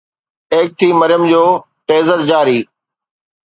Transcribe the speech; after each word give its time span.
ايڪ 0.53 0.67
ٿِي 0.79 0.87
مريم 0.99 1.23
جو 1.31 1.43
ٽيزر 1.87 2.19
جاري 2.29 2.59